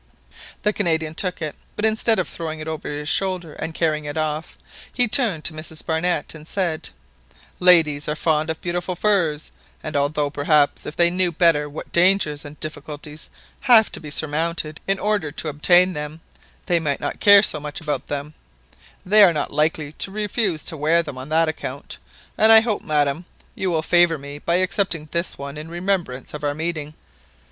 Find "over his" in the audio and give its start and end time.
2.67-3.07